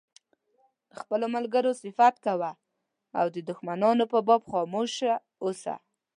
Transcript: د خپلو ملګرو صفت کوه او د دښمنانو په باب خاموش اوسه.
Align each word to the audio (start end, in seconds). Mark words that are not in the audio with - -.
د 0.91 0.93
خپلو 1.01 1.25
ملګرو 1.35 1.71
صفت 1.83 2.15
کوه 2.25 2.51
او 3.19 3.25
د 3.35 3.37
دښمنانو 3.49 4.03
په 4.11 4.19
باب 4.27 4.41
خاموش 4.51 4.93
اوسه. 5.43 5.75